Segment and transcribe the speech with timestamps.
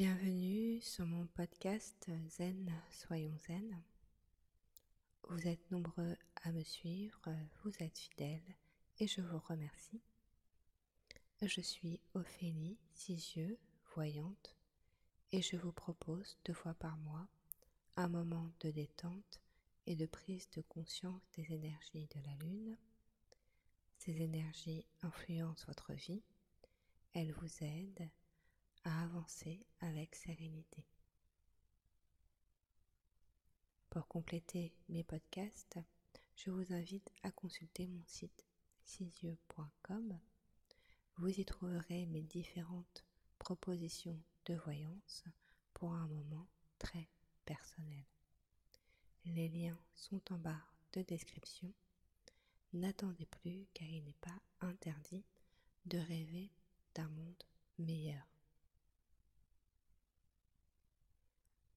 [0.00, 3.82] Bienvenue sur mon podcast Zen, soyons zen.
[5.28, 7.20] Vous êtes nombreux à me suivre,
[7.62, 8.56] vous êtes fidèles
[8.98, 10.00] et je vous remercie.
[11.42, 13.58] Je suis Ophélie Cisieux,
[13.94, 14.56] voyante,
[15.32, 17.28] et je vous propose deux fois par mois
[17.96, 19.42] un moment de détente
[19.86, 22.78] et de prise de conscience des énergies de la Lune.
[23.98, 26.22] Ces énergies influencent votre vie,
[27.12, 28.08] elles vous aident
[28.84, 30.84] à avancer avec sérénité.
[33.90, 35.78] Pour compléter mes podcasts,
[36.36, 38.46] je vous invite à consulter mon site
[38.84, 40.18] cisyeux.com.
[41.16, 43.04] Vous y trouverez mes différentes
[43.38, 45.24] propositions de voyance
[45.74, 47.08] pour un moment très
[47.44, 48.04] personnel.
[49.26, 51.72] Les liens sont en barre de description.
[52.72, 55.24] N'attendez plus car il n'est pas interdit
[55.86, 56.50] de rêver
[56.94, 57.42] d'un monde
[57.78, 58.26] meilleur.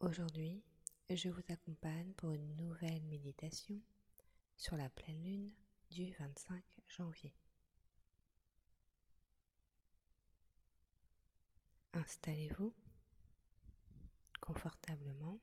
[0.00, 0.62] Aujourd'hui,
[1.08, 3.80] je vous accompagne pour une nouvelle méditation
[4.56, 5.52] sur la pleine lune
[5.90, 7.34] du 25 janvier.
[11.92, 12.74] Installez-vous
[14.40, 15.40] confortablement,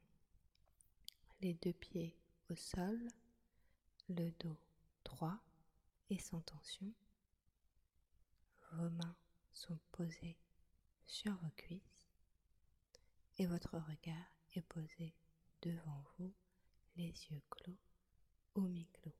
[1.39, 2.99] les deux pieds au sol,
[4.09, 4.57] le dos
[5.05, 5.39] droit
[6.09, 6.93] et sans tension.
[8.73, 9.15] Vos mains
[9.53, 10.37] sont posées
[11.07, 12.11] sur vos cuisses
[13.37, 15.13] et votre regard et posez
[15.61, 16.33] devant vous
[16.95, 17.77] les yeux clos
[18.55, 19.15] ou mi-clos.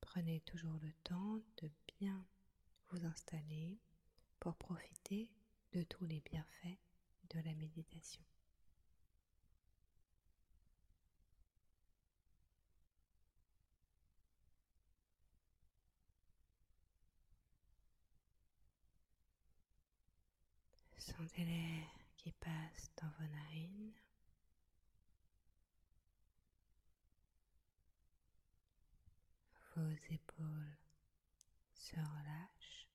[0.00, 2.24] Prenez toujours le temps de bien
[2.88, 3.78] vous installer
[4.40, 5.30] pour profiter
[5.72, 6.78] de tous les bienfaits
[7.30, 8.24] de la méditation.
[21.06, 21.86] Sentez l'air
[22.16, 23.92] qui passe dans vos narines.
[29.76, 30.76] Vos épaules
[31.74, 32.88] se relâchent.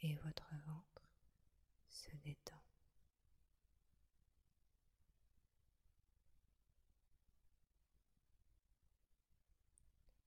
[0.00, 1.02] Et votre ventre
[1.90, 2.62] se détend.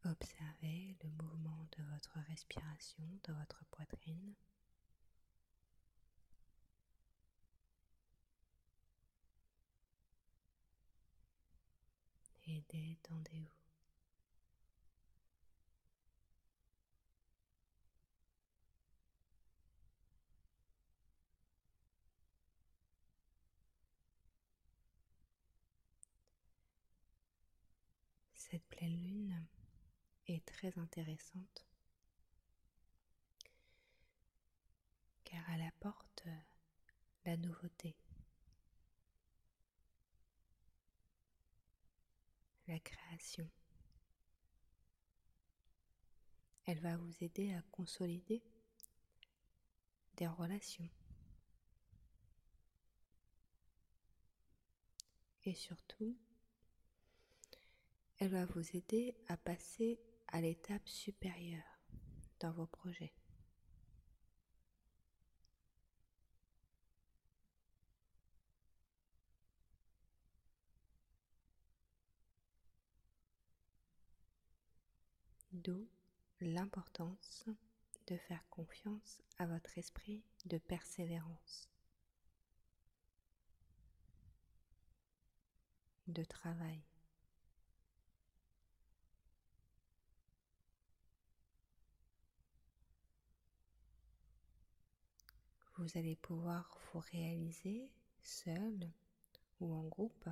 [0.03, 4.35] Observez le mouvement de votre respiration dans votre poitrine.
[12.47, 13.47] Et détendez-vous.
[28.33, 29.47] Cette pleine lune
[30.27, 31.65] est très intéressante
[35.31, 36.25] car elle apporte
[37.25, 37.95] la nouveauté,
[42.67, 43.47] la création.
[46.65, 48.41] Elle va vous aider à consolider
[50.17, 50.89] des relations.
[55.43, 56.15] Et surtout,
[58.19, 61.81] elle va vous aider à passer à l'étape supérieure
[62.39, 63.13] dans vos projets.
[75.63, 75.87] D'où
[76.39, 77.45] l'importance
[78.07, 81.69] de faire confiance à votre esprit de persévérance,
[86.07, 86.81] de travail.
[95.77, 97.89] vous allez pouvoir vous réaliser
[98.21, 98.91] seul
[99.59, 100.29] ou en groupe.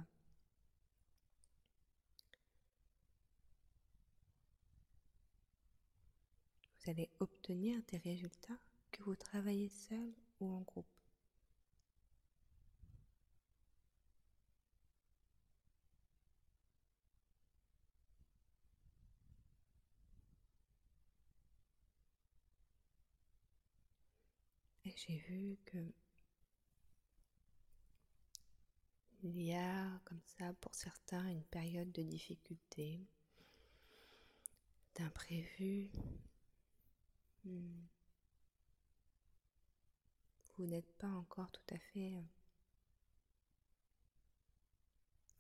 [6.80, 8.58] Vous allez obtenir des résultats
[8.92, 10.86] que vous travaillez seul ou en groupe.
[25.08, 25.78] j'ai vu que
[29.22, 33.02] il y a comme ça pour certains une période de difficulté,
[34.96, 35.90] d'imprévu.
[37.46, 37.88] Hmm.
[40.58, 42.22] vous n'êtes pas encore tout à fait euh,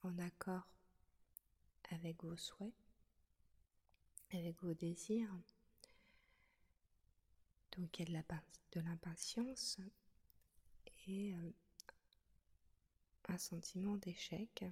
[0.04, 0.66] en accord
[1.92, 2.74] avec vos souhaits,
[4.32, 5.30] avec vos désirs.
[7.78, 8.24] Donc il y a
[8.72, 9.80] de l'impatience
[11.08, 11.52] et euh,
[13.28, 14.64] un sentiment d'échec.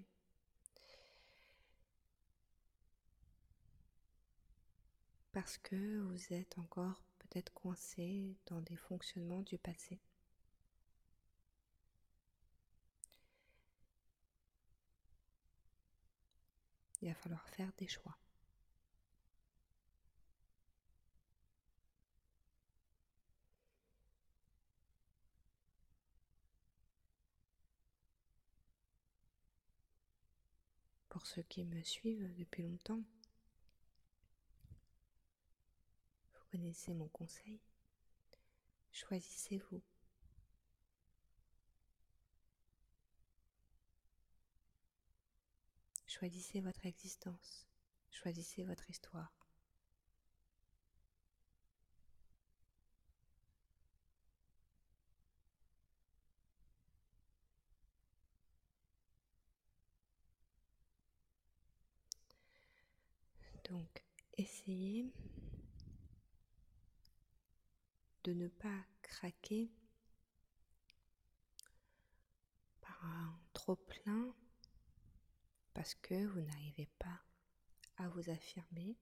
[5.33, 7.06] Parce que vous êtes encore
[7.53, 10.00] coincé dans des fonctionnements du passé.
[17.01, 18.18] Il va falloir faire des choix.
[31.09, 33.03] Pour ceux qui me suivent depuis longtemps,
[36.33, 37.60] vous connaissez mon conseil.
[38.92, 39.82] Choisissez-vous.
[46.08, 47.68] Choisissez votre existence.
[48.10, 49.32] Choisissez votre histoire.
[63.70, 64.04] Donc,
[64.38, 65.12] essayez
[68.27, 69.71] de ne pas craquer
[72.81, 74.35] par un trop plein
[75.74, 77.21] parce que vous n'arrivez pas
[77.95, 78.97] à vous affirmer.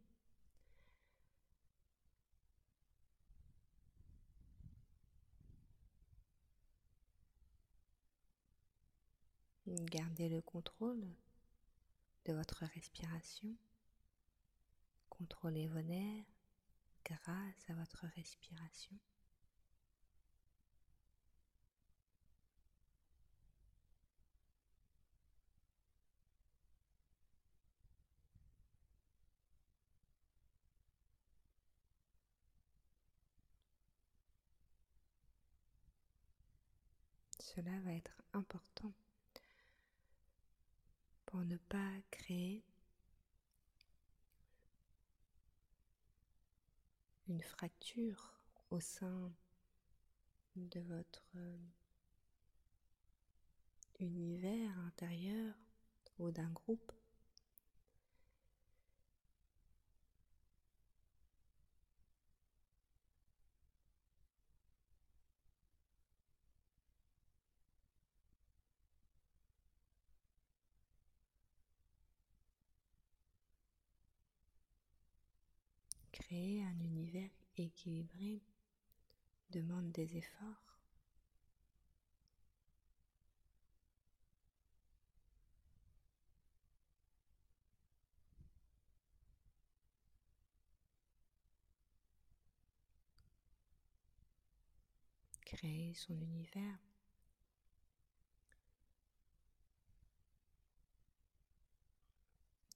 [9.66, 11.04] Gardez le contrôle
[12.26, 13.56] de votre respiration.
[15.10, 16.26] Contrôlez vos nerfs
[17.04, 19.00] grâce à votre respiration.
[37.56, 38.92] Cela va être important
[41.26, 42.66] pour ne pas créer
[47.30, 48.34] une fracture
[48.72, 49.32] au sein
[50.58, 51.58] de votre euh,
[54.02, 55.56] univers intérieur
[56.20, 56.92] ou d'un groupe.
[76.16, 78.42] Créer un univers équilibré
[79.50, 80.80] demande des efforts.
[95.44, 96.80] Créer son univers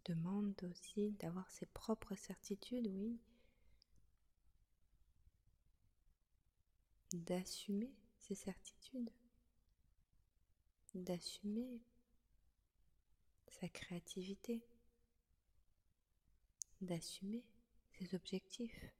[0.03, 3.17] demande aussi d'avoir ses propres certitudes, oui,
[7.13, 9.09] d'assumer ses certitudes,
[10.95, 11.81] d'assumer
[13.47, 14.63] sa créativité,
[16.81, 17.43] d'assumer
[17.91, 18.93] ses objectifs.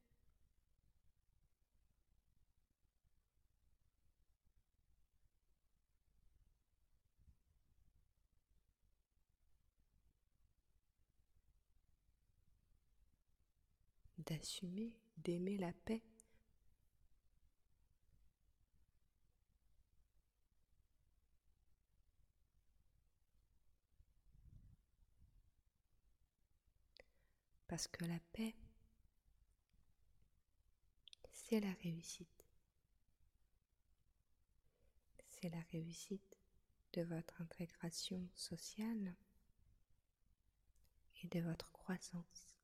[14.26, 16.02] d'assumer, d'aimer la paix
[27.70, 28.56] Parce que la paix,
[31.30, 32.44] c'est la réussite.
[35.28, 36.36] C'est la réussite
[36.94, 39.14] de votre intégration sociale
[41.22, 42.59] et de votre croissance.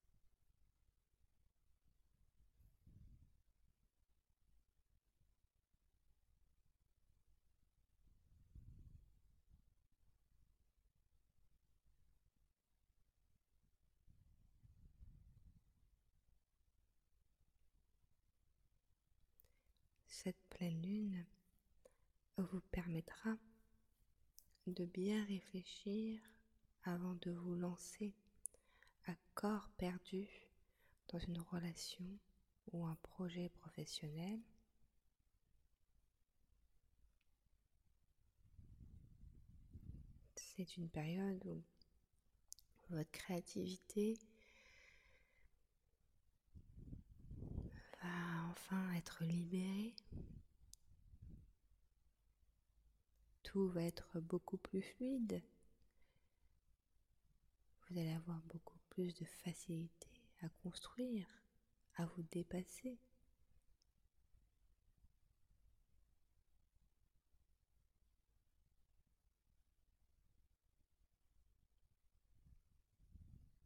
[20.22, 21.26] cette pleine lune
[22.38, 23.36] vous permettra
[24.66, 26.20] de bien réfléchir
[26.84, 28.14] avant de vous lancer
[29.06, 30.26] à corps perdu
[31.08, 32.06] dans une relation
[32.72, 34.40] ou un projet professionnel.
[40.36, 41.62] C'est une période où
[42.88, 44.18] votre créativité
[48.02, 49.15] va enfin être
[53.64, 55.42] Va être beaucoup plus fluide.
[57.88, 60.10] Vous allez avoir beaucoup plus de facilité
[60.42, 61.26] à construire,
[61.96, 62.98] à vous dépasser.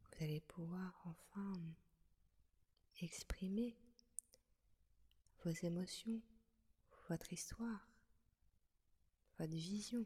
[0.03, 1.53] Vous allez pouvoir enfin
[3.01, 3.75] exprimer
[5.43, 6.21] vos émotions,
[7.09, 7.90] votre histoire,
[9.41, 10.05] votre vision.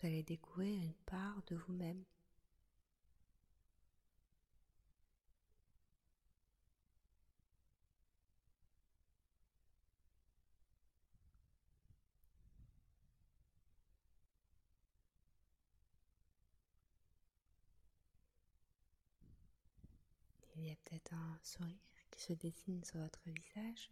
[0.00, 2.04] Vous allez découvrir une part de vous-même
[20.58, 21.14] Il y a peut-être
[21.46, 21.78] sourire
[22.10, 23.90] qui se dessine sur votre visage.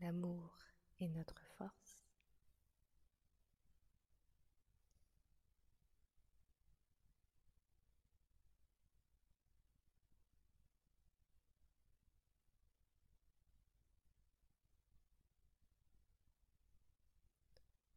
[0.00, 0.56] L'amour
[0.98, 1.98] est notre force.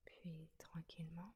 [0.06, 1.34] Puis tranquillement,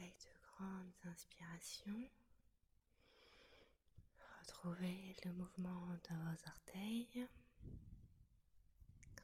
[0.00, 2.08] avec de grandes inspirations,
[4.40, 7.26] retrouvez le mouvement dans vos orteils,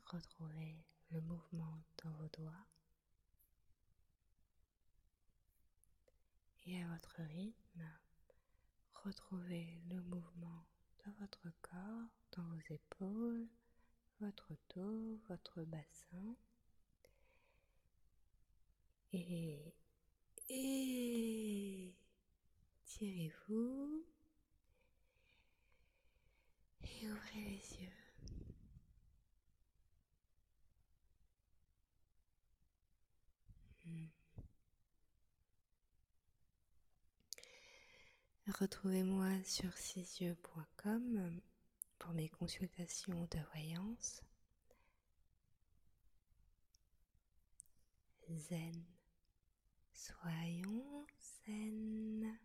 [0.07, 2.67] retrouvez le mouvement dans vos doigts.
[6.67, 7.89] Et à votre rythme,
[9.05, 10.67] retrouvez le mouvement
[11.07, 13.49] dans votre corps, dans vos épaules,
[14.21, 16.37] votre dos, votre bassin.
[19.13, 19.73] Et,
[20.49, 21.95] et
[22.85, 24.05] tirez-vous
[26.83, 27.91] et ouvrez les yeux.
[33.85, 34.07] Hmm.
[38.49, 41.41] Retrouvez-moi sur sisyeux.com
[41.99, 44.23] pour mes consultations de voyance.
[48.29, 48.85] Zen,
[49.97, 52.39] Soyons zen.